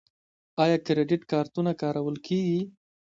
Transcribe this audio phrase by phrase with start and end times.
[0.63, 2.61] آیا کریډیټ کارتونه کارول کیږي؟